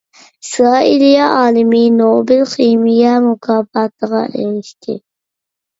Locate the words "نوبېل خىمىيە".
1.99-3.13